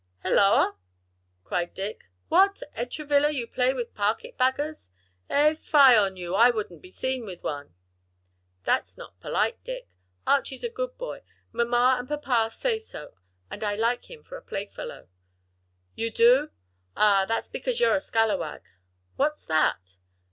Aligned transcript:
"Hilloa!" 0.23 0.77
cried 1.43 1.75
Dick, 1.75 2.05
"what! 2.27 2.63
Ed 2.73 2.89
Travilla, 2.89 3.29
you 3.29 3.45
play 3.45 3.71
with 3.71 3.93
carpet 3.93 4.35
baggers, 4.35 4.89
eh? 5.29 5.53
fie 5.53 5.77
on 5.95 6.17
you! 6.17 6.33
I 6.33 6.49
wouldn't 6.49 6.81
be 6.81 6.89
seen 6.89 7.23
with 7.23 7.43
one." 7.43 7.75
"That's 8.63 8.97
not 8.97 9.19
polite, 9.19 9.63
Dick. 9.63 9.89
Archie's 10.25 10.63
a 10.63 10.69
good 10.69 10.97
boy; 10.97 11.21
mamma 11.51 11.97
and 11.99 12.07
papa 12.09 12.49
says 12.51 12.87
so; 12.87 13.13
and 13.51 13.63
I 13.63 13.75
like 13.75 14.09
him 14.09 14.23
for 14.23 14.37
a 14.37 14.41
playfellow." 14.41 15.07
"You 15.93 16.09
do? 16.09 16.49
ah, 16.97 17.25
that's 17.27 17.49
because 17.49 17.79
you're 17.79 17.93
a 17.93 18.01
scalawag." 18.01 18.63
"What's 19.17 19.45
that?" 19.45 19.97